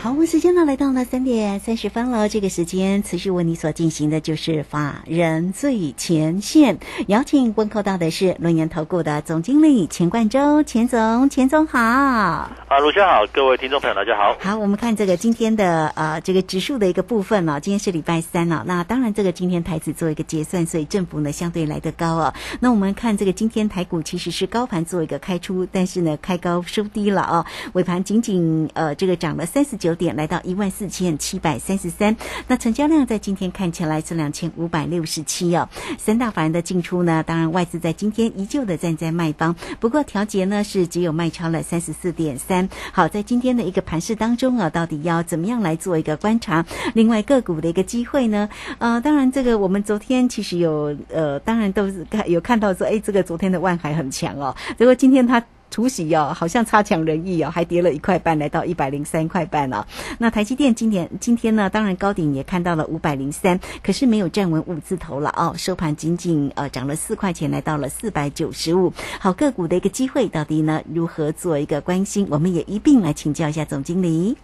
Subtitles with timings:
[0.00, 2.28] 好，我们时间呢来到了三点三十分了。
[2.28, 11.80] 这个时间持续为你所进行的就是法人最前线，邀请问候到的是龙岩投顾的总经理钱冠洲，钱总，钱总好。
[11.80, 14.36] 啊，卢先好，各位听众朋友大家好。
[14.38, 18.62] 好，我们看这个今天的呃这个指数的一个部分呢，今天是礼拜三了。
[18.68, 22.32] 那当然，这个今天台子做一个结算，所以振幅呢相对来得高哦。
[22.60, 29.87] 那我们看这个今天台股其实是高盘做一个开出，但是呢开高收低了哦，尾盘仅仅呃这个涨了三十九。
[29.88, 32.14] 九点来到一万四千七百三十三，
[32.46, 35.66] 那成交量在今天看起来是两千五百六十七哦。
[35.96, 42.68] 三大法人的进出呢，当然外资在今天依旧的站在卖方，不过调节呢是只有卖超了三十四点三。
[42.92, 46.62] 好，在今天的一个盘市当中啊，到底要怎么样来做一个观察？
[46.92, 48.46] 另外个股的一个机会呢？
[48.76, 55.42] 呃，当然这个我们昨天其实有呃，当然都是看有看到说，哎，这个昨天的万海很强哦，结果今天它。
[55.70, 59.84] 除夕哦，好像差强人意哦，还跌了一块半，来到一百零三块半哦。
[60.18, 65.54] 那台积电今天今天呢，当然高点也看到了五百零三，可是没有站稳五字头了哦。
[65.56, 68.92] 收盘仅仅呃涨了四块钱，来到了四百九十五。
[69.20, 70.82] 好个股的一个机会到底呢？
[70.92, 72.26] 如何做一个关心？
[72.30, 74.36] 我们也一并来请教一下总经理。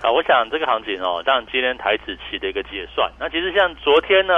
[0.00, 4.34] 好，我想这个行情哦，当然今天台子期的一个结算，那其实像昨天呢。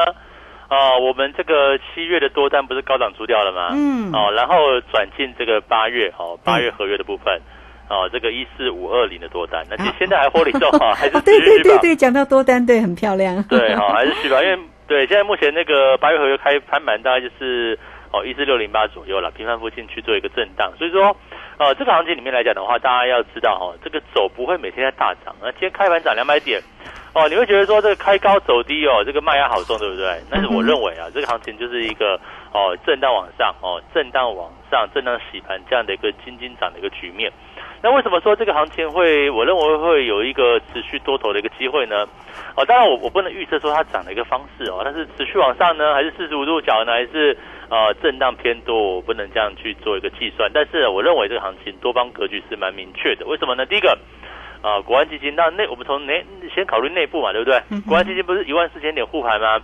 [0.71, 3.69] 哦，我们这个七月的多单不是高档出掉了吗？
[3.75, 4.11] 嗯。
[4.13, 7.41] 哦，然后转进这个八月，哦，八月合约的部分，
[7.89, 13.43] 哦，这个一四五二零的多单，那其实现在还获利中哈， 还是对对对对，讲到多单，对，很漂亮。
[13.45, 17.79] 对，哈，还是续吧，因为对，现在目前那个八月合约开盘满大概就是
[18.11, 21.15] 哦一四六零八左右了，平盘附近去做一个震荡，所以说，
[21.59, 26.61] 呃，这个行情里面来讲的话，大家要知道哈，这个走不会每天在大涨，那今天开盘涨两百点。
[27.15, 30.21] 哦，你会觉得说这个开高走低哦，这个卖压好重，对不对？
[30.29, 32.19] 但是我认为啊，这个行情就是一个
[32.53, 37.31] 哦震荡往上哦，震荡往上，震荡洗盘这样的一个金金涨的一个局面。
[37.81, 42.05] 那为什么说这个行情会，我认为会有一个持续多头的一个机会呢？
[42.57, 47.39] 哦，当然我我不能预测说它涨的一个方式哦，它是持续往上呢，还是四十五度角呢，还是
[47.69, 48.97] 呃震荡偏多？
[48.97, 50.51] 我不能这样去做一个计算。
[50.53, 53.25] 但是我认为这个行情多方格局是蛮明确的。
[53.27, 53.65] 为什么呢？
[53.65, 53.97] 第一个。
[54.65, 57.61] 啊，国安基金那内我们从内先考虑内部嘛，对不对？
[57.87, 59.61] 国安基金不是一万四千点护盘吗？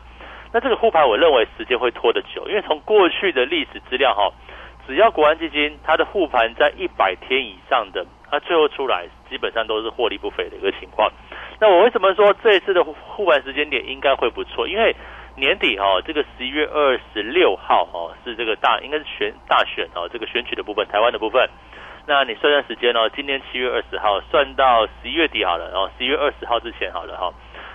[0.52, 4.30] 那这个护盘我认为时间会拖得久，因为从过去的历史资料哈，
[4.86, 11.10] 只要国安基金它的护盘在一百天以上的，它最后出来基本上都是获利不菲的一个情况。
[11.58, 14.68] 那我为什么说这一次的护盘时间点应该会不错？
[14.68, 14.94] 因为
[15.34, 21.48] 年底哈，这个十一月二十六号哈是这个大应该是选大选哦，这个选举的部分，台湾的部分。
[22.06, 27.32] 那你算算时间哦，今年七月二十号算到十一月底好了，然后十一月二十号之前好了哈，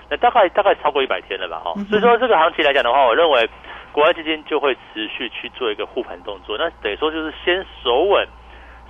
[0.09, 3.49] 那大概大概超过一百天了吧哈，所以说这个行情来讲的话，我认为
[3.91, 8.27] 国外基金就会持续去做一个护盘动作，那等于说就是先守稳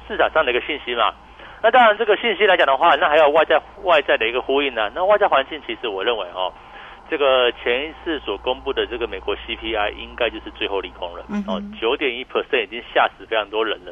[0.07, 1.13] 市场上的一个信息嘛。
[1.61, 4.91] 那当然这个信息来讲的话，那还有外在外在的一个呼应呢。
[4.95, 6.53] 那外在环境其实我认为哦，
[7.09, 13.91] 这个前一次所公布的这个美国 CPI 应该就是最后利空了哦，九点一 percent 已经吓死非常多人了。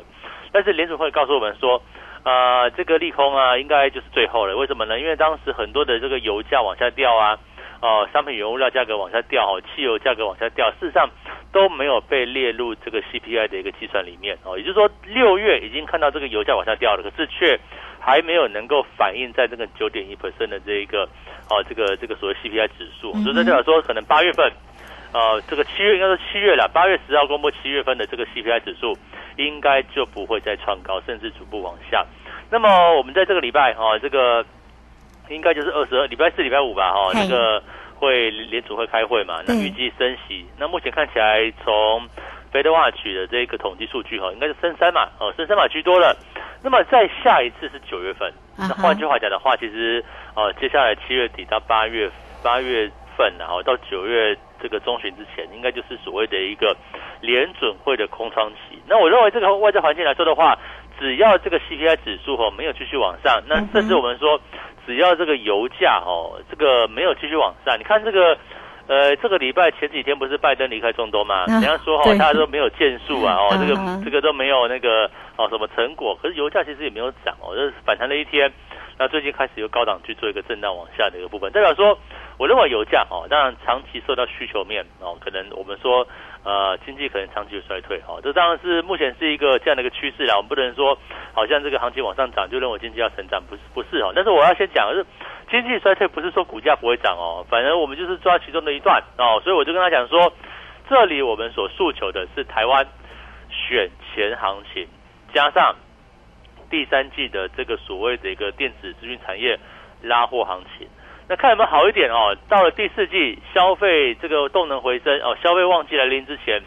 [0.53, 1.81] 但是联储会告诉我们说，
[2.23, 4.55] 呃，这个利空啊，应该就是最后了。
[4.55, 4.99] 为什么呢？
[4.99, 7.37] 因为当时很多的这个油价往下掉啊，
[7.81, 11.09] 哦，商品原物料价格往下掉，哦，汽油价格往下掉，事实上
[11.51, 14.57] 都没有被列入这个 CPI 的一个计算里面哦。
[14.57, 17.59] 也就是说，六月已经看到这个油价往下掉了，可是却
[17.99, 21.03] 还没有能够反映在这个九点一 percent 的这一个
[21.49, 23.11] 哦，这个这个所谓 CPI 指数。
[23.23, 24.49] 所以代表说，可能八月份，
[25.13, 28.95] 呃，这个七月应该是七月了，八月十号公布七月份的这个 CPI 指数。
[29.37, 32.05] 应该就不会再创高，甚至逐步往下。
[32.49, 34.45] 那么我们在这个礼拜哈，这个
[35.29, 37.61] 应该就是二十二礼拜四、礼拜五吧哈，这个
[37.95, 39.41] 会联储会开会嘛？
[39.47, 40.45] 那预计升息。
[40.57, 42.07] 那目前看起来，从
[42.51, 46.15] Fed Watch 的这个统计数据哈，应该是升三嘛，哦，升三码居多了。
[46.61, 48.31] 那么再下一次是九月份。
[48.55, 50.03] 那换句话讲的话，其实
[50.35, 52.09] 哦，接下来七月底到八月
[52.43, 54.37] 八月份，然后到九月。
[54.63, 56.73] 这个中旬之前，应该就是所谓的一个
[57.19, 58.81] 联准会的空窗期。
[58.87, 60.57] 那我认为这个外在环境来说的话，
[60.97, 64.39] 只要这个 CPI 指数哦没有继续往上，那甚至我们说，
[64.87, 68.37] 只要这个油价哦这个没有继续往上，你看这个
[68.87, 71.45] 呃这个礼拜前几天不是拜登离开中东吗？
[71.47, 73.75] 人家说哦大家都没有建树啊哦这个
[74.05, 78.49] 这个都没有那个哦什么成果，可是油价其实也没有涨哦，就是反弹了一天。
[78.95, 81.97] 那最近开始由高档去做一个震荡往下的一个部分，代表说。
[82.37, 86.07] 我认为油价哦，当然长期受到需求面哦，可能我们说
[86.43, 90.35] 呃经济可能长期衰退哦，这当然是目前是一个这样的一个趋势啦。
[90.35, 90.97] 我们不能说
[91.31, 94.11] 好像这个行情往上涨就认为经济要成长，不是不是哦。
[94.15, 95.05] 但是我要先讲的是，
[95.51, 100.33] 经济衰退不是说股价不会涨哦，反正我们就是抓其中的一段哦，所以我就跟他讲说，
[100.89, 102.85] 这里我们所诉求的是台湾
[103.49, 104.87] 选前行情，
[105.33, 105.75] 加上
[106.69, 109.59] 第三季的这个所谓的一个电子资讯产业
[110.01, 110.87] 拉货行情。
[111.29, 112.35] 那看有没有好一点哦？
[112.49, 116.61] 到了第四季，消费这个动能回升哦，消费旺季来临之前，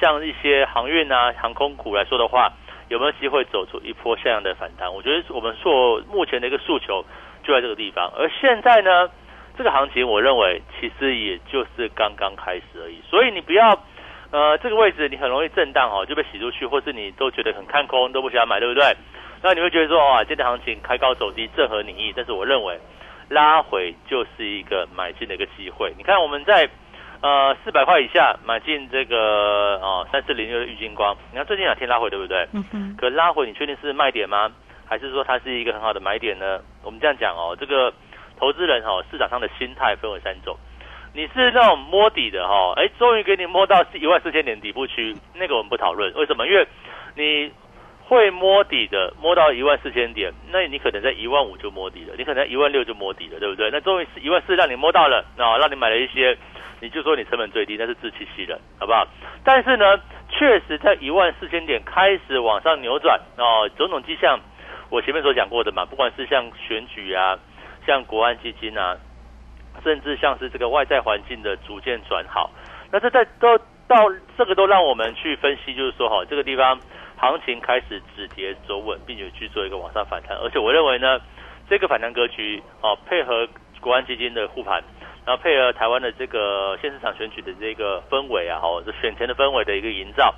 [0.00, 2.52] 像一些航运啊、航空股来说的话，
[2.88, 4.92] 有没有机会走出一波像样的反弹？
[4.92, 7.02] 我觉得我们做目前的一个诉求
[7.42, 8.12] 就在这个地方。
[8.14, 9.08] 而现在呢，
[9.56, 13.00] 这个行情我认为其实也就是刚刚开始而已。
[13.08, 13.80] 所以你不要
[14.30, 18.94] 呃这个位置你很容易震荡哦，就被洗出去，或是你都觉得很看空，都不想买，对不对？
[19.42, 22.12] 那你会觉得说哇，今天行情开高走低，正合你意。
[22.14, 22.78] 但是我认为。
[23.32, 25.92] 拉回就是一个买进的一个机会。
[25.96, 26.68] 你看我们在
[27.22, 32.46] 呃四百块以下买进这个哦三四零六的玉金光，你看最近两天拉回对不对？
[32.52, 32.96] 嗯哼。
[32.98, 34.52] 可拉回你确定是卖点吗？
[34.84, 36.60] 还是说它是一个很好的买点呢？
[36.84, 37.92] 我们这样讲哦，这个
[38.38, 40.56] 投资人哈市场上的心态分为三种。
[41.14, 46.12] 你是那种摸底的哈，哎，终于给你摸到一万四千点底部区，那个我们不讨论。
[46.14, 46.46] 为什么？
[46.46, 46.66] 因为
[47.16, 47.52] 你。
[48.12, 53.70] 会摸底的，摸到一万四千点，那你可能在一万五就摸底了，你可能一万六就摸底了，对不对？
[53.72, 56.36] 那终于是一万四让你摸到了，啊，让你买了一些，
[56.80, 59.08] 你就说你成本最低，那是自欺欺人，好不好？
[59.42, 59.98] 但是呢，
[60.28, 64.38] 确实在一万四千点开始往上扭转，哦，种种迹象，
[64.90, 67.38] 我前面所讲过的嘛，不管是像选举啊，
[67.86, 68.94] 像国安基金啊，
[69.82, 72.50] 甚至像是这个外在环境的逐渐转好，
[72.90, 73.56] 那这在都
[73.88, 73.96] 到
[74.36, 76.78] 这个都让我们去分析，就是说哈，这个地方。
[77.22, 81.20] 行情开始止跌走稳，并且去做一个往上反弹，而且我认为呢，
[81.70, 83.46] 这个反弹格局哦，配合
[83.80, 84.82] 国安基金的护盘，
[85.24, 90.34] 然后配合台湾的这个现市场选举的这个氛围啊，哦，这选前的氛围的一个营造，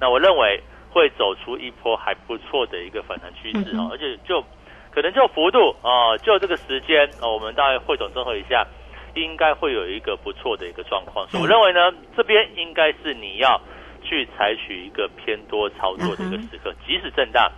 [0.00, 0.60] 那我认为
[0.90, 4.42] 会走出一波还不错的一个反弹趋势哦，而且就
[4.90, 8.66] 可能就幅度啊，就这个时间哦，我们大概汇总综合一下，
[9.14, 13.60] 应该会有一个不错的一个状况，所以我认为呢，这边应该是你要。
[14.04, 17.50] 去采取一个偏多操作的一个时刻，即使震荡，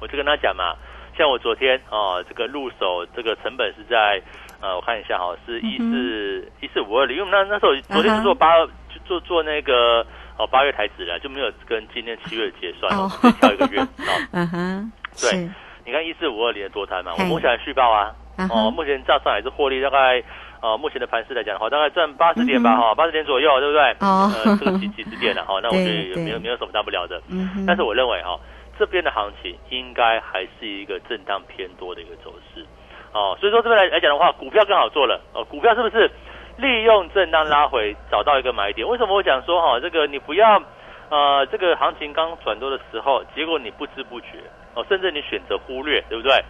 [0.00, 0.76] 我就跟他讲嘛。
[1.16, 4.20] 像我昨天啊，这个入手这个成本是在
[4.60, 10.04] 呃，我看一下哈，是一四一四五二零，因为那那时候昨天是做八就做做那个
[10.36, 12.90] 哦八月台子了，就没有跟今天七月结算，
[13.22, 13.88] 就跳一个月啊。
[14.32, 15.48] 嗯哼，对，
[15.86, 18.14] 你看一四五二零的多单嘛，我目前续报啊，
[18.50, 20.22] 哦，目前照上来是获利大概。
[20.64, 23.82] 哦，目前的盘势来讲的话，大概赚八十点吧，哈，八十点左右，对不对？
[24.00, 27.20] 哦，呃，这个几几十点了，哈，那我觉得也没有没有什么大不了的。
[27.28, 28.40] 嗯但是我认为哈，
[28.78, 32.64] 这边的行情应该还是一个震荡偏多的一个走势。
[33.12, 35.20] 哦，所以说这边来来讲的话，股票更好做了。
[35.34, 36.10] 哦，股票是不是
[36.56, 38.88] 利用震荡拉回找到一个买点？
[38.88, 40.62] 为什么我讲说哈，这个你不要
[41.10, 44.40] 呃，这个行情刚转多的时候，结果你不知不觉
[44.74, 46.42] 哦，甚至你选择忽略，对不对？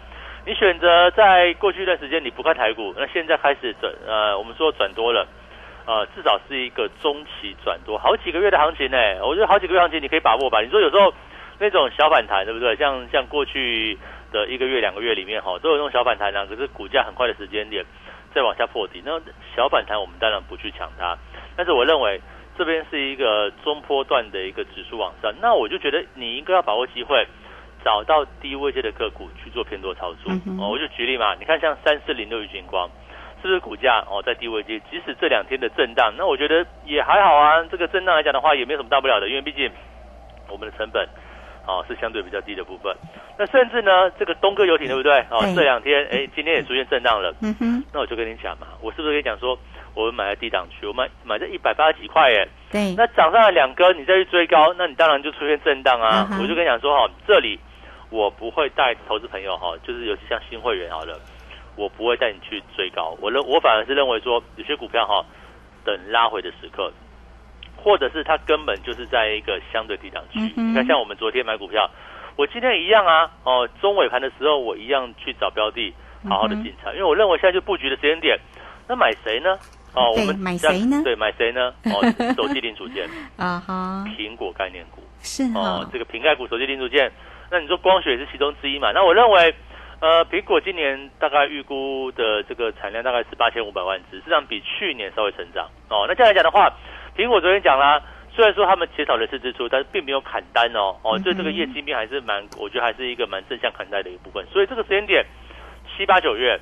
[0.47, 5.27] 你选择在过去一段时间你不看台股，那现在开始转呃，我们说转多了，
[5.87, 8.99] 呃，至少是一个中期转多，好几个月的行情呢。
[9.25, 10.61] 我觉得好几个月行情你可以把握吧。
[10.61, 11.15] 你说有时候
[11.59, 12.77] 那种小反弹，对不对？
[12.77, 13.99] 像像过去
[14.33, 16.45] 的一个月、两个月里面哈，都有那种小反弹啊。
[16.47, 17.83] 可是股价很快的时间点
[18.35, 19.19] 再往下破底，那
[19.57, 21.17] 小反弹我们当然不去抢它。
[21.57, 22.21] 但是我认为
[22.59, 27.27] 这边是一个中波段的一个指数往上，那我就觉得你应该要把握机会。
[27.85, 32.89] 找到低位阶的个股去做偏多操作哦，我就举例嘛，你看像三四零六一金光，
[33.43, 34.81] 是不是股价哦在低位阶？
[34.91, 37.63] 即使这两天的震荡，那我觉得也还好啊。
[37.71, 39.71] 这个震荡来讲的话，也没有什么大不了的，因为毕竟
[40.49, 41.07] 我们的成本
[41.67, 42.97] 哦是相对比较低的部分。
[43.37, 45.21] 那甚至呢，这个东哥游艇对不对？
[45.29, 47.35] 哦，这两天哎，今天也出现震荡了。
[47.43, 49.59] 嗯哼，那我就跟你讲嘛，我是不是跟你讲说，
[49.93, 52.49] 我们买在低档区，我买买在一百八十几块耶？
[52.71, 52.95] 对。
[52.97, 56.27] 那涨上来两根，你再去追高，那你当然就出现震荡啊。
[56.41, 57.61] 我就跟你讲说哈，这里。
[58.15, 61.19] 我不会带投资朋友哈，就是尤其像新会员好了，
[61.75, 63.19] 我不会带你去追高。
[63.21, 65.27] 我认我反而是认为说，有些股票哈，
[65.85, 66.93] 等拉回的时刻，
[67.77, 70.39] 或者是它根本就是在一个相对低档区。
[70.55, 71.91] 你看，像我们昨天买股票，
[72.37, 75.93] 我今天一样啊，哦，中尾盘的时候我一样去找标的，
[76.29, 78.39] 好好的进场，因为我认为现在就布局的时间点，
[78.87, 79.59] 那买谁呢？
[79.93, 81.01] 哦，我们买谁呢？
[81.03, 81.75] 对，买谁呢？
[81.87, 81.99] 哦，
[82.39, 87.11] 手机零组件 啊哈，苹果概念股是哦，这个瓶盖股、手机零组件。
[87.55, 88.91] 那你说光学是其中之一嘛？
[88.91, 89.55] 那我认为，
[90.01, 96.05] 呃，苹果今年大概预估的这个产量大概是八千五百万只，实际上比去年稍微成长哦。
[96.09, 96.73] 那这样来讲的话，
[97.17, 98.03] 苹果昨天讲啦，
[98.35, 104.45] 虽然说他们减少人事支出，但是并没有砍单哦哦，对这个业绩面还是蛮，我觉得还是一个蛮正向看待的一部分。
[104.53, 105.25] 所以这个时间点
[105.97, 106.59] 七八九月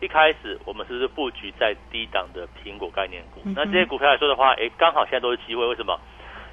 [0.00, 3.42] 一开始我们是不是布局在低档的苹果概念股？
[3.54, 5.66] 那这些股票来说的话，哎，刚好现在都是机会。
[5.66, 6.00] 为什么？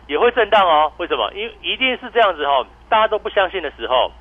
[0.07, 0.91] 也会震荡哦。
[0.97, 1.31] 为什么？
[1.33, 4.11] 因为一定是这样子哈、哦，大家都不相信的时候，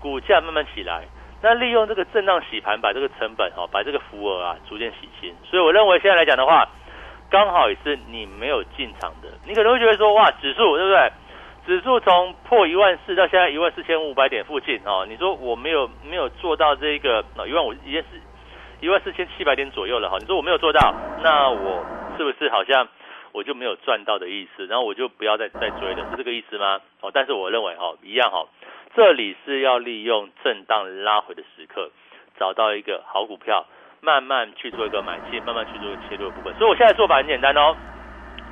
[0.00, 1.04] 股价慢慢起来，
[1.42, 5.34] 那利用这个震荡洗盘，把这个成本哈、哦，把这个浮额啊逐渐洗清。
[5.44, 6.68] 所以我认为现在来讲的话，
[7.30, 11.12] 刚好也是你没有进场的，你可能会觉得说哇，指数对不对？
[11.66, 18.06] 指数从破一万四到现在一万四千五百点附近哦，你说我没有没有做到这个一万五已经是
[18.80, 21.84] 一万四千七百点左右了哈，你说我没有做到，那我
[22.16, 22.86] 是不是好像
[23.36, 24.64] 我就没有赚到的意思？
[24.64, 26.80] 然后我就不要再再追了，是这个意思吗？
[27.02, 28.48] 哦，但是我认为哈、一样哈、
[28.96, 31.90] 这里是要利用震荡拉回的时刻，
[32.40, 33.66] 找到一个好股票，
[34.00, 36.54] 慢慢去做一个买进，慢慢去做一个切入的部分。
[36.56, 37.76] 所以我现在做法很简单哦，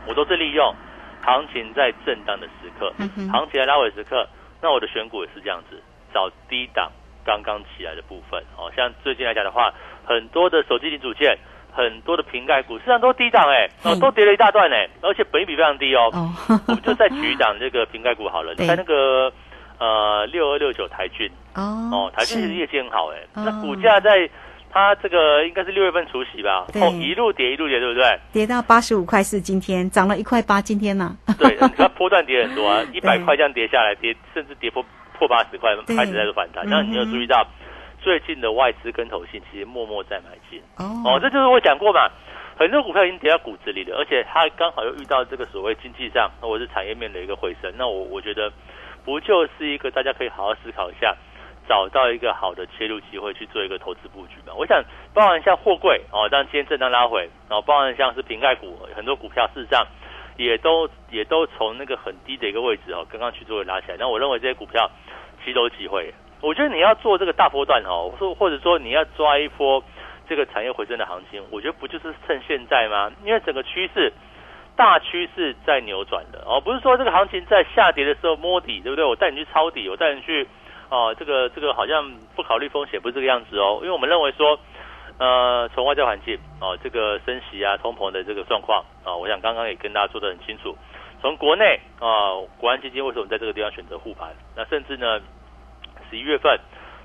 [0.06, 0.74] 我都是利用
[1.22, 2.92] 行情在震荡的时刻，
[3.32, 4.28] 行情在拉回的时刻，
[4.60, 6.92] 那我的选股也是这样子，找低档
[7.24, 8.38] 刚刚起来的部分。
[8.58, 9.72] 哦，像最近来讲的话，
[10.04, 11.38] 很多的手机零组件。
[11.74, 16.08] 很多的瓶盖股，实际上都低档哎、哦嗯，都跌了一大段哎、而且本益比非常低哦。
[16.12, 16.30] 哦，
[16.68, 18.64] 我们就再举一档这个瓶盖股好了，对。
[18.64, 19.32] 你看那个
[19.78, 21.28] 呃六二六九台骏。
[21.54, 22.54] 哦哦，台骏其实是。
[22.54, 23.42] 业绩很好哎、哦。
[23.44, 24.28] 那股价在
[24.72, 28.18] 它这个应该是六月份除息吧，哦一路跌一路跌，对不对？
[28.32, 31.16] 跌到八十五块四，今天涨了一块八，今天呢？
[31.38, 33.24] 对，你看 波段跌很多啊，一百对。
[33.24, 34.84] 块这样跌下来，跌甚至跌破
[35.16, 35.94] 破八十块，对。
[35.96, 36.66] 开始在做反弹。
[36.66, 36.70] 嗯。
[36.70, 37.46] 那你有注意到
[38.04, 42.06] 最近的外资跟投信其实默默在买进哦哦，这就是我讲过嘛。
[42.56, 48.52] 很多股票已经跌到骨子里了，而且它刚好又遇到这个所谓经济上或者是产业面的一个回升，那我我觉得
[49.06, 51.16] 不就是一个大家可以好好思考一下，
[51.66, 54.52] 找到一个好的切入机会去做一个投资布局嘛？
[54.54, 59.84] 我想包含像货柜哦，当今天震荡拉回，然后包含像是瓶盖股，很多股票事实上
[60.36, 63.96] 也都也都从那个很低的一个位置哦，刚刚去做拉起来。
[63.98, 64.88] 那我认为这些股票
[65.40, 66.14] 其实都有机会。
[66.44, 69.82] 我觉得你要做这个大波段哦，或或者说你要抓一波
[70.28, 73.10] 这个产业回升的行情，我觉得不就是趁现在吗？
[73.24, 74.12] 因为整个趋势
[74.76, 79.04] 大趋势在扭转的哦，不是说这个行情在下跌的时候摸底，对不对？
[79.04, 80.46] 我带你去抄底，我带你去
[80.90, 83.78] 哦，这个这个好像不考虑风险，不是这个样子哦。
[83.80, 84.58] 因为我们认为说，
[85.18, 90.76] 呃，从外在环境哦，这个升息啊、通膨的这个状况啊、我想刚刚也跟大家说的很清楚。
[91.22, 94.28] 从国内啊、国安基金为什么在这个地方选择护盘？
[94.56, 95.20] 那甚至呢，
[96.10, 96.58] 十一月份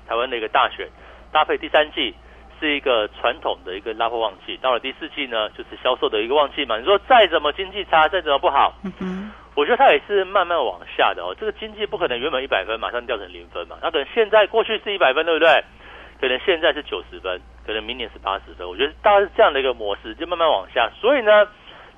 [0.08, 0.88] 台湾的一个大选，
[1.32, 2.14] 搭配第三季
[2.58, 6.78] 是一个传统的一个拉货旺季，到了第四季呢，就是销售的一个旺季嘛。
[6.78, 11.34] 你说再怎么经济差，再怎么不好，嗯，我觉得它也是慢慢往下的哦。
[11.38, 15.64] 这个经济不可能原本一百分马上掉成零分嘛，那可能现在过去是一百分，对不对？
[16.20, 18.68] 可能现在是九十分，可能明年是八十分。
[18.68, 20.90] 我觉得大概是这样的一个模式，就慢慢往下。
[21.00, 21.48] 所以呢，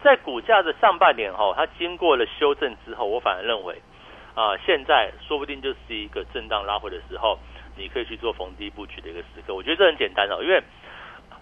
[0.00, 3.82] 在股价的上半年哈，它经过了修正之后，我反而认为
[4.34, 7.38] 啊、现在说不定就是一个震荡拉回的时候，
[7.76, 9.54] 你可以去做逢低布局的一个时刻。
[9.54, 10.62] 我觉得这很简单哦，因为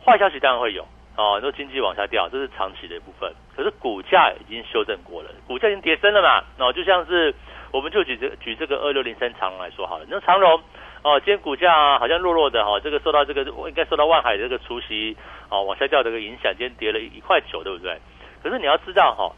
[0.05, 0.85] 坏消息当然会有
[1.17, 3.33] 哦，你说经济往下掉，这是长期的一部分。
[3.55, 7.35] 可是股价已经修正过了，股价已经跌升了嘛，哦，就像是
[7.71, 10.61] 我们就举这举这个二六零三长荣来说好了，那长荣
[11.03, 15.17] 哦，今天股价好像弱弱的哈、哦，这个受到这个应该受到万海这个除息
[15.49, 17.99] 哦往下掉的一个影响，今天跌了一块九，对不对？
[18.43, 19.31] 可是你要知道哈、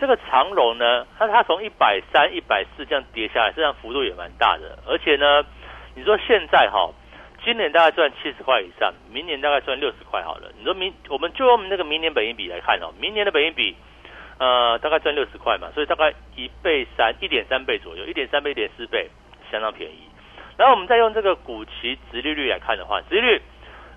[0.00, 4.78] 这个长荣呢，它它从一百三、一百四这样跌下来，实际上幅度也蛮大的。
[4.86, 5.44] 而且呢，
[5.94, 6.90] 你说现在哈、
[7.44, 10.50] 今年大概赚七十块以上，明年大概赚六十块好了。
[10.58, 13.76] 你说明我们就用那个明年本益比来看哦，明年的本益比
[14.38, 19.10] 呃大概赚六十块嘛，所以大概一倍三、一点三倍左右，一点三倍、一点四倍，
[19.50, 20.08] 相当便宜。
[20.56, 23.42] 然后我们再用这个股期殖利率来看的话，殖利率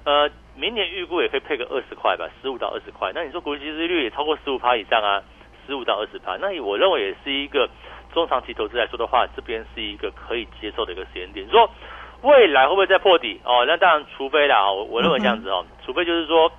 [0.05, 3.11] 呃明年预估也可以配个二十块吧，十五到二十块。
[3.13, 5.23] 那你说股息殖利率也超过十五趴以上啊，
[5.65, 7.69] 十五到二十趴，那我认为也是一个
[8.13, 11.49] 中长期投资来说的话，这边是一个可以接受的一个时间点。
[11.49, 11.69] 说
[12.21, 13.39] 未来会不会再破底？
[13.43, 16.51] 哦，那当然，除非啦，我我认为这样子哦，除非就是说，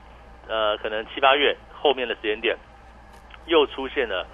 [0.49, 2.56] 呃，可能七八月后面的时间点
[3.46, 4.26] 又出现了。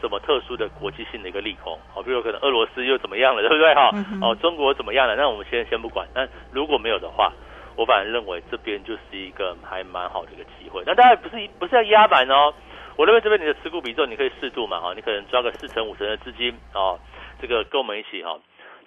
[0.00, 1.78] 什么特殊的国际性的一个利空？
[1.92, 3.74] 好，比如可能俄罗斯又怎么样了，对不对？
[3.74, 5.14] 哈嗯，哦，中国怎么样了？
[5.14, 6.08] 那我们先先不管。
[6.14, 7.30] 那如果没有的话，
[7.76, 10.82] 我反而认为这边就是一个还蛮好的一个机会。
[10.86, 12.50] 那当然不是不是要压板哦，
[12.96, 16.98] 我认为这边你的持股比重你可以适度嘛，哈，你可能抓个四成五成的资金哦，
[17.40, 18.38] 这个跟我们一起哈，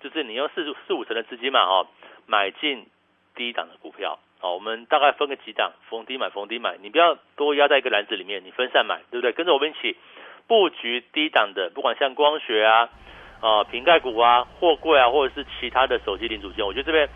[0.01, 1.87] 就是你用四四五成的资金嘛，哈，
[2.27, 2.87] 买进
[3.35, 4.19] 低档的股票。
[4.45, 9.31] 哦，我们大概分个几档，逢低买，逢低买，你不要多压在一个篮子里面，你分散买，对不对？
[9.31, 9.95] 跟着我们一起
[10.47, 12.89] 布局低档的，不管像光学啊、
[13.39, 17.07] 啊瓶盖股啊、货柜啊，或者是其他的手机零组件，我觉得这边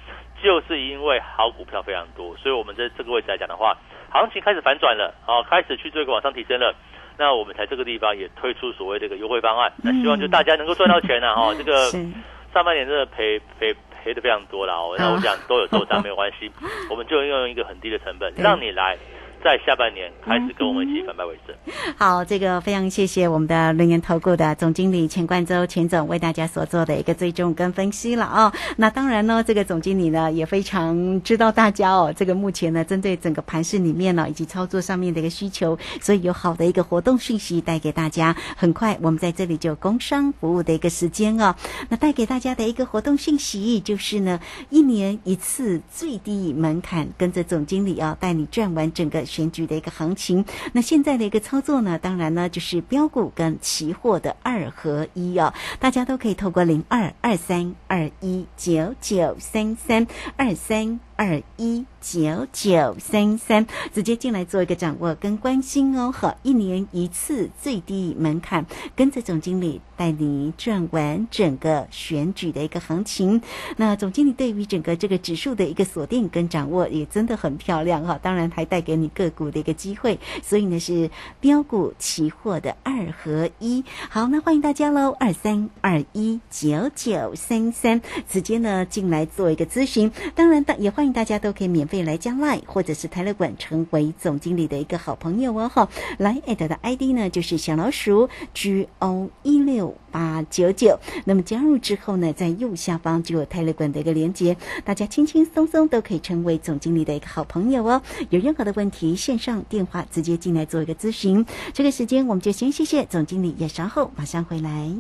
[0.41, 3.75] 就是因为好股票非常多，所以我们在这个位置来讲的话，
[4.17, 6.73] 行情开始反转了，啊，开始去做一个往上提升了。
[7.17, 11.33] 那我们在这个地方也推出所谓的一个优惠方案，那希望就大家能够赚到钱啊！
[11.35, 11.89] 哈、这个
[12.53, 14.95] 上半年真的赔赔赔的非常多了哦。
[14.97, 16.51] 那我想都有受伤没有关系，
[16.89, 18.97] 我们就用一个很低的成本让你来。
[19.43, 21.55] 在下半年开始跟我们一起反败为胜。
[21.95, 28.51] 好，这个非常谢谢我们的轮研投顾的总经理钱冠洲钱总为大家所做的一个追踪跟分析了哦。
[28.75, 38.35] 那当然呢，这个总经理呢也非常知道大家哦，这个目前呢针对整个盘市里面呢以及操作上面的一个需求，所以有好的一个活动讯息带给大家。
[38.55, 41.55] 很快我们在这里就工商服务的一个时间哦，
[41.89, 44.39] 那带给大家的一个活动讯息就是呢，
[44.69, 49.26] 一年一次最低门槛，跟着总经理啊带你赚完整个。
[49.27, 50.43] 选举的一个行情，
[50.73, 61.85] 那现在的一个操作呢，当然呢就是标股跟期货的二合一哦，大家都可以透过零二二三二一九九三三二三二一。
[61.99, 66.09] 九九三三，直接进来做一个掌握跟关心哦。
[66.09, 73.41] 好，一年一次最低门槛，跟着总经理带你赚完整个选举的一个行情。
[73.75, 78.17] 那总经理对于整个这个指数的一个锁定跟掌握也真的很漂亮哈。
[78.21, 81.09] 当然还带给你个股的一个机会，所以呢是
[81.41, 83.83] 标股期货的二合一。
[84.09, 90.09] 好，那欢迎大家喽，二三二一九九三三，直接呢进来做一个咨询。
[90.35, 91.97] 当然，也欢迎大家都可以免费。
[92.07, 108.01] 来加 Line 或者是泰勒馆成为总经理的一个好朋友哦哈，来 at 的 ID 呢就是小老鼠 G O 一六八九九，那么加入之后呢，在右下方就有泰勒馆的一个连接，大家轻轻松松都可以成为总经理的一个好朋友哦。
[108.29, 111.45] 有任何的问题，线上电话直接进来做一个咨询。
[111.73, 114.91] 这个时间我们就先谢谢总经理，也稍后马上回来。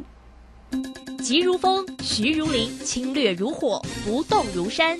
[1.19, 4.99] 急如风，徐如林，侵略如火，不动如山。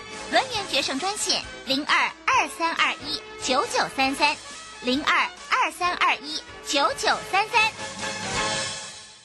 [0.31, 4.35] 轮源决胜专线零二二三二一九九三三
[4.81, 8.30] 零二二三二一九九三三。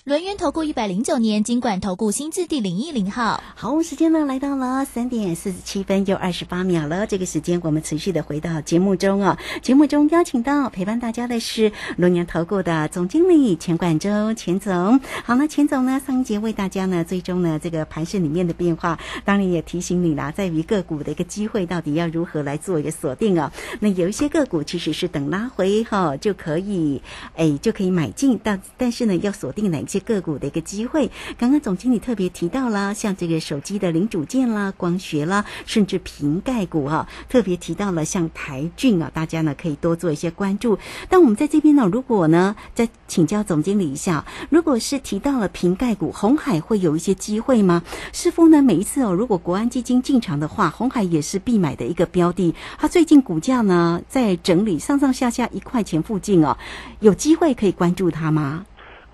[0.07, 7.09] 轮源投顾一百零九年金管投顾新字第零一零号，好，时间呢来到了三点四十七分又二十八秒了。
[7.09, 15.01] 这个时间我们持续的回到节目中啊，节目中邀请到陪伴大家的是轮源投顾的总经理钱冠洲钱总。
[15.25, 23.53] 好，了钱总呢上一节为大家呢最终呢这个盘市里面的变化，当然也提醒你啦，在于个股的一个机会到底要如何来做一个锁定啊。
[23.81, 27.03] 那有一些个股其实是等拉回哈就可以，
[27.35, 29.96] 哎就可以买进，但但是呢要锁定哪些？
[30.01, 40.79] 个股的一个机会，刚刚总经理特别提到了，像这个手机的零组件啦、光学啦，甚至瓶盖股哈，特别提到了像台骏啊，大家呢可以多做一些关注。
[41.09, 47.83] 但我们在这边呢，如果呢再请教总经理一下，如果是提到了瓶盖股，红海会有一些机会吗？
[48.13, 52.55] 师傅呢，每一次哦，如果国安基金进场的话，红海也是必买的一个标的。
[52.79, 56.57] 它最近股价呢在整理上上下下一块钱附近哦，
[57.01, 58.65] 有机会可以关注它吗？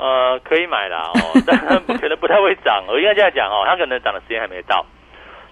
[0.02, 1.14] 呃，可以买啦哦，
[1.46, 1.56] 但
[1.96, 2.82] 可能不太会涨。
[2.88, 4.84] 我应该这样讲哦，它可能涨的时间还没到。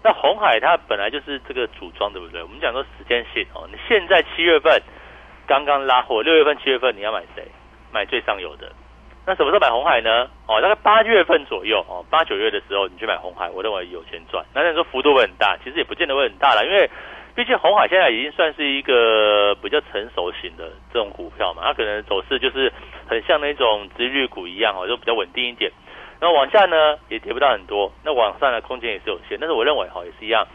[0.03, 2.43] 那红海它本来就是这个组装，对不对？
[2.43, 4.83] 我们讲说时间性哦，你现在七月份
[5.47, 7.47] 刚刚拉货，六月份、七月份你要买谁？
[7.93, 8.73] 买最上游的。
[9.25, 10.29] 那什么时候买红海呢？
[10.49, 14.45] 哦，大概八月份左右哦，八九月的时候你去买红海，我认为有钱赚。
[14.53, 16.91] 那你说幅度会很大，其实也不见得会很大了，因为。
[17.41, 22.71] 毕竟红海现在已经算是一个比较成熟型的这种股票嘛，它可能走势就是
[23.09, 25.73] 很像那种直率股一样哦，就比较稳定一点。
[26.21, 29.39] 那往下呢也跌不到很多，那往上的空间也是有限。
[29.41, 30.47] 但是我认为哈也是一样，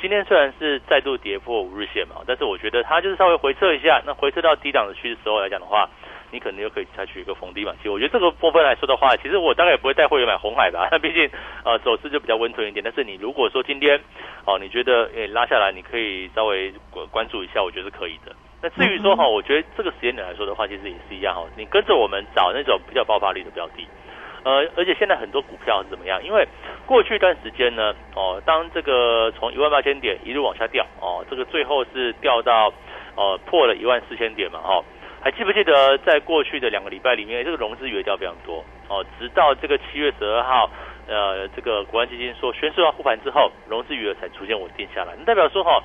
[0.00, 5.90] 今天虽然是再度跌破五日线嘛，但是我觉得它就是稍微回撤一下，那回撤到低档的趋势时候来讲的话。
[6.30, 11.28] 你可能又可以采取一个逢低买进，我觉得这个部分来说的话，其实我大概也不会带会员买红海吧，那 毕竟
[11.64, 12.82] 呃走势就比较温存一点。
[12.84, 14.00] 但是你如果说今天
[14.46, 16.72] 哦，你觉得诶拉下来，你可以稍微
[17.10, 18.34] 关注一下，我觉得是可以的。
[18.62, 23.86] 那至于说哈，我觉得这个时间点来说的话，其实也是一样哈，你跟着我们找那种比较爆发力的标的，
[24.44, 26.22] 呃，而且现在很多股票是怎么样？
[26.22, 26.46] 因为
[26.86, 32.70] 过去一段时间呢，哦，当这个从一万八千点一路往下掉，哦，这个最后是掉到
[33.16, 34.84] 哦破了一万四千点嘛，哦，
[35.22, 40.70] 还记不记得在过去的两个礼拜里面，这个融资余额掉非常多，哦，直到这个七月十二号，
[41.06, 45.82] 呃，这个国安基金说宣誓要护盘之后，融资余额才逐渐稳定下来，那代表说哈。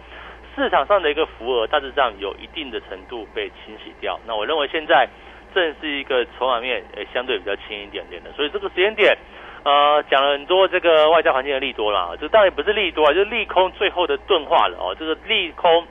[0.58, 5.06] 市场上的一个浮额大致上有一定的程度被清洗掉，那我认为现在
[5.54, 9.18] 正是一个筹码面诶相对比较轻一点点的，所以这个时间点，
[9.66, 14.78] 呃，讲了很多这个外交环境的利多啦，这当然不是利多啊，就是利空最后的钝化了。
[14.80, 15.86] 哦，这个利空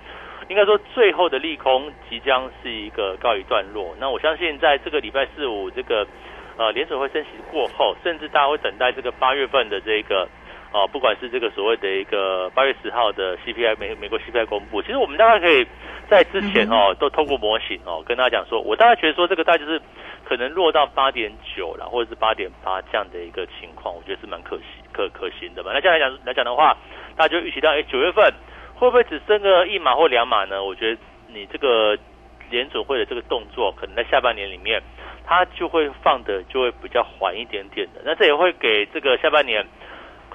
[0.48, 6.06] 应该说最后的利空即将是一个告一段落，那我相信在这个礼拜四五这个
[6.56, 10.28] 呃联储会升息过后，甚至大家会等待这个八月份的这个。
[10.74, 15.64] 哦，不管是这个所谓的一个八月十号的 CPI 美美国 CPI 公布，其实我们大概可以
[16.10, 19.80] 在之前哦，都透过模型哦，跟大家讲说，我大概觉得说这个大概就是
[20.24, 25.70] 可能落到八点九了，或者是八点八这样的一个情况，我觉得是蛮可惜可可行的嘛。
[25.72, 26.76] 那这样来讲来讲的话，
[27.14, 28.34] 大家就预期到，哎，九月份
[28.74, 30.62] 会不会只剩个一码或两码呢？
[30.62, 31.96] 我觉得你这个
[32.50, 34.82] 联准会的这个动作，可能在下半年里面，
[35.24, 38.02] 它就会放的就会比较缓一点点的。
[38.04, 39.66] 那这也会给这个下半年。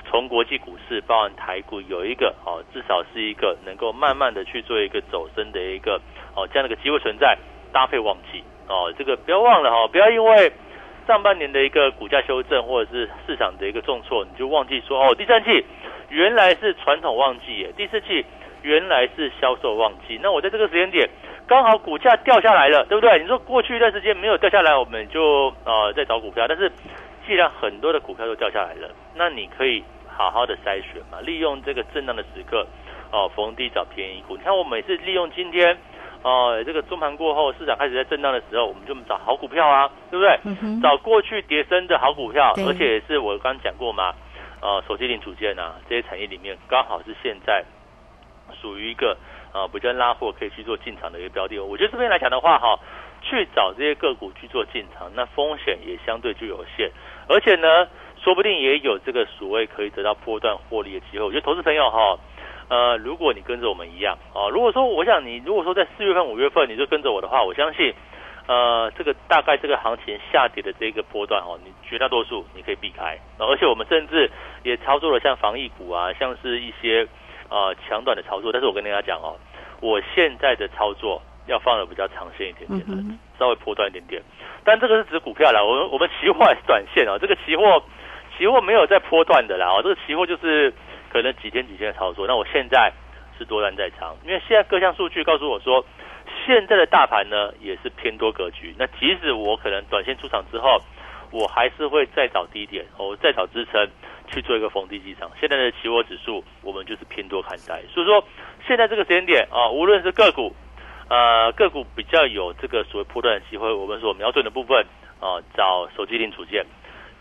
[0.09, 6.01] 从国际股市，包含台股，有一个哦，至少是一个能够慢慢的去做一个走升的一个
[6.35, 7.37] 哦这样的一个机会存在，
[7.71, 10.51] 搭配旺季哦，这个不要忘了哈，不要因为
[11.09, 15.65] 上半年的一个股价修正或者是市场的一个重挫，你就忘记说哦，第三季
[16.09, 18.23] 原来是传统旺季耶，第四季
[18.61, 21.09] 原来是销售旺季，那我在这个时间点
[21.47, 23.17] 刚好股价掉下来了，对不对？
[23.17, 26.71] 你说过去一段时间没有掉下来，我们就呃在找股票，但是
[27.25, 29.83] 既然很多的股票都掉下来了，那你可以。
[30.11, 32.67] 好好的筛选嘛，利用这个震荡的时刻，
[33.09, 34.35] 哦，逢低找便宜股。
[34.35, 35.77] 你看我每次利用今天，
[36.21, 40.81] 哦，这个中盘过后，市场开始在震荡的时候，我们就找好股票啊，对不对？
[40.81, 44.13] 找过去跌升的好股票，而且也是我刚刚讲过嘛，
[44.61, 47.63] 呃，手机零组件啊这些产业里面，刚好是现在
[48.61, 49.17] 属于一个
[49.53, 51.59] 呃比较拉货可以去做进场的一个标的。
[51.59, 52.77] 我觉得这边来讲的话，哈，
[53.21, 56.91] 去找这些个股去做进场，那风险也相对就有限，
[57.27, 57.87] 而且呢。
[58.21, 61.23] 说不定也有这个所谓可以得到波段获利的机会。
[61.23, 62.19] 我觉得投资朋友哈，
[62.69, 67.91] 呃，如果你跟着我们一样啊，如果说我想你如果说在四月份、五月份你就跟着我的话，我相信，
[68.45, 73.17] 呃，这个大概这个行情下跌的这个波段哦，你绝大多数你可以避开。
[73.39, 74.29] 而且我们甚至
[74.61, 77.07] 也操作了像防疫股啊，像是一些
[77.49, 78.51] 呃强短的操作。
[78.51, 79.35] 但是我跟大家讲哦，
[79.81, 84.21] 我现在的操作要放的比较长线一点点的，稍微波段一点点。
[84.63, 87.81] 但这个是指股票啦，我们我们期货是短线哦，这个期货。
[88.37, 90.73] 期货没有在波段的啦，哦，这个期货就是
[91.11, 92.25] 可能几天几天的操作。
[92.27, 92.91] 那我现在
[93.37, 95.85] 是多单在仓，因为现在各项数据告诉我说，
[96.45, 98.73] 现在的大盘呢也是偏多格局。
[98.77, 100.81] 那即使我可能短线出场之后，
[101.31, 103.87] 我还是会再找低点，我，再找支撑
[104.27, 105.29] 去做一个逢低进场。
[105.39, 108.23] 现在的期货指数我们就是偏多看待，所以说
[108.67, 110.53] 现在这个时间点啊，无论是个股，
[111.09, 114.85] 呃，个股比较有这个所谓破断的机会，我们所瞄准的部分
[115.19, 116.65] 啊，找手机零组件。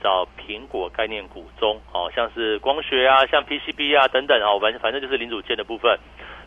[0.02, 5.98] 找苹果概念股中，哦，像是光学啊，像 PCB 啊等等啊，反正反正就是零组件的部分。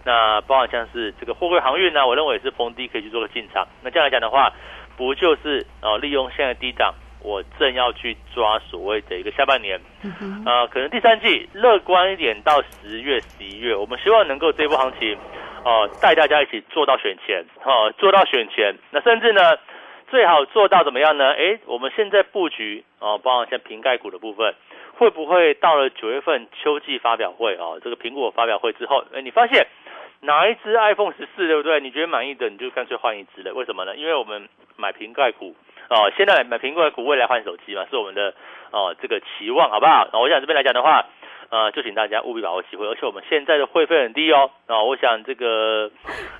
[0.04, 3.68] 那包含像是这个货柜航运呢，我认为也是逢低可以去做个进场。
[3.84, 4.52] 那这样来讲的话，
[4.98, 9.80] 不就是哦，利用现在低档，我正要去抓所谓的一个下半年，
[10.46, 15.16] 呃，可能第三季乐观一点到十月、十一月，我们希望能够这波行情，
[15.64, 18.74] 哦，带大家一起做到选前，哦，做到选前。
[18.90, 19.42] 那甚至呢？
[20.12, 21.32] 最好做到怎么样呢？
[21.32, 24.54] 哎，我们现在布局哦，包括像瓶盖股的部分，
[24.97, 27.80] 会不会到了九月份秋季发表会哦？
[27.82, 29.65] 这个苹果发表会之后，哎，你发现
[30.19, 31.80] 哪一只 iPhone 十四对不对？
[31.80, 33.54] 你觉得满意的，你就干脆换一只了。
[33.54, 33.95] 为什么呢？
[33.95, 35.56] 因为我们买瓶盖股
[35.89, 38.34] 哦，现在买苹果股，未来换手机嘛，是我们的
[38.71, 40.10] 哦这个期望，好不好？
[40.12, 41.06] 那我想这边来讲的话。
[41.52, 44.50] 呃，就请大家务必把握机会，而且我们现在的会费很低哦。
[44.68, 45.92] 啊，我想这个，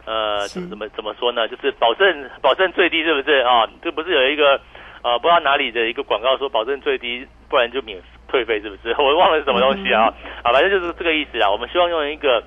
[0.06, 1.50] 呃，怎么怎么说呢？
[1.50, 3.68] 就是保证保证最低，是不是啊？
[3.84, 4.58] 这不是有一个
[5.04, 8.96] 呃，不知道哪里的一个广告说保证最低，不然就免退费，是不是？
[9.04, 10.04] 我忘了是什么东西啊？
[10.44, 11.52] 啊，反正就是这个意思啊。
[11.52, 12.42] 我们希望用一个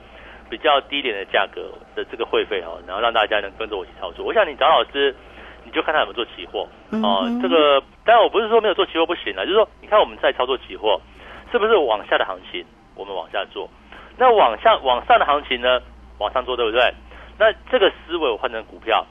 [0.48, 4.24] 比较低廉的价格的这个会费哦，然后让大家能跟着我一起操作。
[4.24, 5.14] 我想你找老师，
[5.64, 6.66] 你就看他有没有做期货
[7.02, 7.28] 哦。
[7.42, 10.98] 这个当然我不是说没有做期货不行啊，就是说你看我们在操作期货。
[11.54, 13.70] 是不是往下的行情，我们往下做？
[14.18, 15.80] 那往下往上的行情呢？
[16.18, 16.92] 往上做，对不对？
[17.38, 19.06] 那这个思维我换成股票，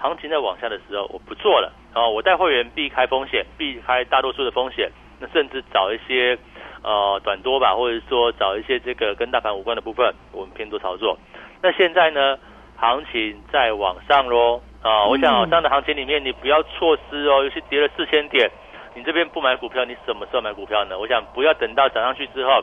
[0.00, 2.08] 行情在往下的时候，我不做了啊！
[2.08, 6.36] 我带会员避开风险，避开大多数的风险，那甚至找一些
[6.82, 11.16] 呃短多吧，或者说找一些这个跟大盘无关的部分，我们偏多操作。
[11.62, 12.36] 那现在呢，
[12.74, 15.04] 行情在往上喽啊！
[15.04, 18.50] 我想这样的行情里面，你不要错失哦，尤其跌了四千点。
[18.94, 20.98] 你这边不买股票，你什么时候买股票呢？
[20.98, 22.62] 我想不要等到涨上去之后。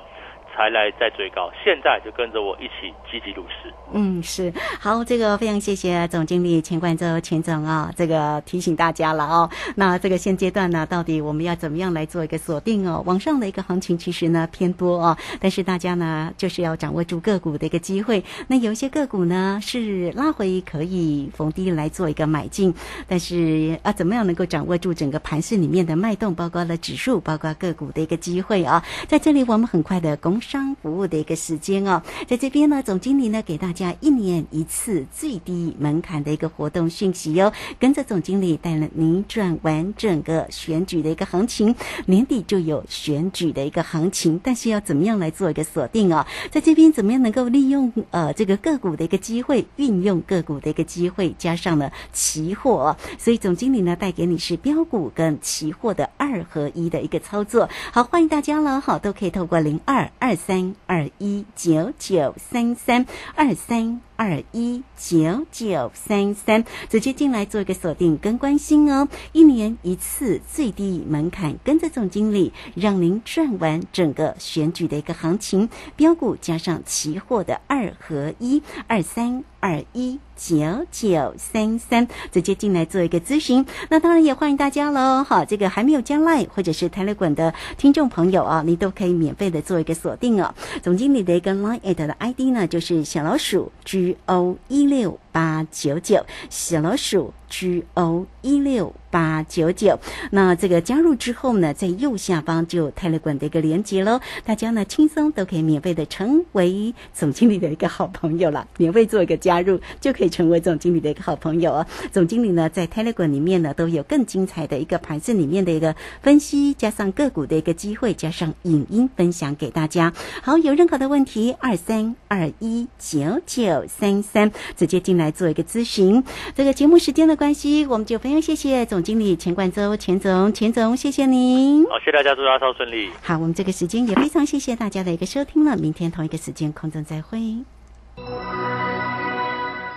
[0.56, 3.74] 才来再追高，现在就跟着我一起积极入市。
[3.94, 9.50] 嗯，是好，这个非常谢谢总经理钱冠洲钱总啊，这个提醒大家了哦。
[9.76, 13.02] 那这个现阶段呢，到底我们要怎么样来做一个锁定哦？
[13.06, 18.24] 往上的一个行情其实呢偏多哦，但是大家呢就是要掌握住个股的一个机会。
[18.48, 22.74] 那有一些个股呢是拉回可以逢低来做一个买进，
[23.08, 28.84] 但是啊，怎么样能够掌握住整个盘市里面的脉动，包括了指数，包括个股的一个机会啊？
[29.08, 30.41] 在这里我们很快的攻。
[30.42, 41.76] 商服务的一个时间哦，在这边呢，总经理呢给大家一年一次最低门槛的一个活动讯息哟，跟着总经理带了您转完整个选举的一个行情，
[42.08, 46.26] 年底就有选举的一个行情，但是要怎么样来做一个锁定哦？
[46.50, 57.70] 在这边怎么样能够利用呃这个个股的一个机会，运用个股的一个机会，加上了期货，所以总经理呢带给你是标股跟期货的二合一的一个操作。
[57.92, 60.31] 好，欢迎大家了，好都可以透过零二二。
[60.32, 69.08] 二三二一九九三三二三二一九九三三，直接进来做一个锁定跟关心哦。
[69.32, 83.66] 一年一次最低门槛，跟着总经理，让您赚完整个选举的一个行情，标股加上期货的二合一，二三二一九九三三，直接进来做一个咨询。
[83.90, 90.16] 那当然也欢迎大家喽，好，这个还没有加 line 或者是台乐馆的听众朋友啊，你都可以免费的做一个锁。
[90.18, 90.54] 定哦，
[90.84, 95.20] 总经理的一个 line 的 ID 呢，就是小老鼠 G O 一六。
[95.32, 98.94] 八九九，小老鼠 G O 一六。
[99.12, 111.86] 八九九，那这个加入之后呢，在右下方就有泰勒管的一个连接喽，大家呢轻松都可以免费的成为总经理的一个好朋友了，免费做一个加入就可以成为总经理的一个好朋友哦。
[112.14, 120.14] 总经理呢在泰勒管里面呢都有更精彩的一个盘子里面的一个分析，加上个股的一个机会，加上影音分享给大家。
[120.42, 126.24] 好，有任何的问题，二三二一九九三三，直接进来做一个咨询。
[126.56, 129.04] 这个节目时间的关系，我们就非常谢谢总。
[129.04, 131.84] 经理钱冠洲，钱总，钱总，谢谢您。
[131.88, 133.10] 好，谢谢大家，祝大家超顺利。
[133.22, 135.76] 好，我们这个时间也非常谢谢大家的一个收听了。
[135.76, 137.40] 明天同一个时间空中再会。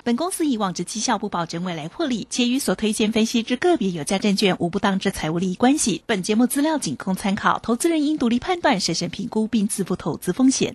[0.03, 6.03] 本公司以往之绩效不保证未来获利，且与所推荐分析之个别有价证券无不当之财务利益关系。
[6.07, 10.75] 本节目资料仅供参考，投资人应独立判断、审慎评估并自负投资风险。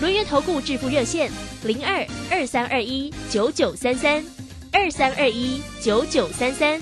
[0.00, 1.30] 轮源投顾致富热线
[1.64, 4.24] 零二二三二一九九三三。
[4.72, 6.78] 二三二一九九三三，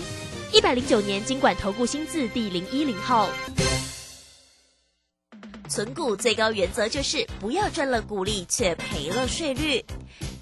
[0.53, 3.31] 一百零九年经管投顾新字第零一零号。
[5.69, 9.85] 存股最高原则就是不要赚了股利却赔了税率。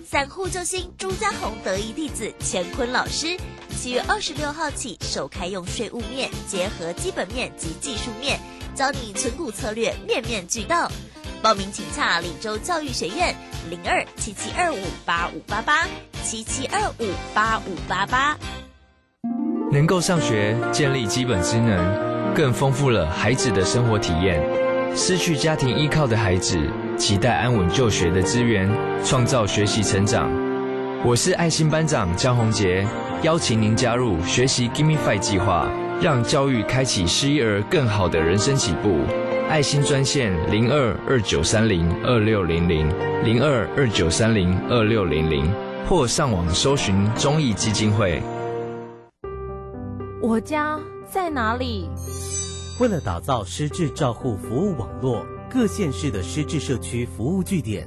[0.09, 3.37] 散户救星朱家红得意弟子乾坤老师，
[3.79, 8.41] 七月二十六号起首开用税务面结合基本面及技术面，
[8.75, 10.91] 教你存股策略面面俱到。
[11.43, 13.35] 报名请洽李州教育学院
[13.69, 15.89] 零二七七二五八五八八
[16.23, 18.37] 七七二五八五八八。
[19.73, 24.41] 能够上学，建立基本职能，更丰富了孩子的生活体验。
[24.95, 26.57] 失去家庭依靠的孩子，
[26.97, 28.71] 期待安稳就学的资源，
[29.05, 30.31] 创造学习成长。
[31.05, 32.87] 我是爱心班长江宏杰，
[33.23, 35.69] 邀请您加入学习 Gimme Five 计划，
[36.01, 39.01] 让教育开启失一儿更好的人生起步。
[39.49, 42.89] 爱心专线零二二九三零二六零零
[43.23, 45.47] 零二二九三零二六零零，
[45.87, 48.23] 或上网搜寻中义基金会。
[50.23, 51.91] 我家在哪里？
[52.81, 57.87] 为了打造失智照护服务网络，各县市的失智社区服务据点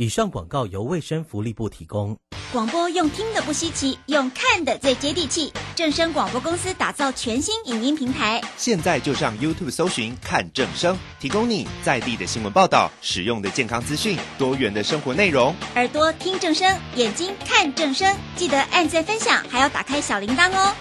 [0.00, 2.16] 以上广告由卫生福利部提供。
[2.52, 5.52] 广播用听的不稀奇，用看的最接地气。
[5.74, 15.52] 正声广播公司打造全新影音平台，现在就上 YouTube 搜寻看正声，提供你在地的新闻报道、使用的健康资讯、多元的生活内容。
[15.74, 20.76] 耳朵听正声，眼睛看正声，记得按赞分享，还要打开小铃铛哦。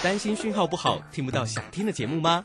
[0.00, 2.44] 担心讯号不好听不到想听的节目吗？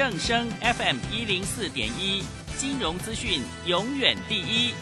[0.00, 2.24] 正声 FM 一零四点一，
[2.56, 4.72] 金融资讯永远第一。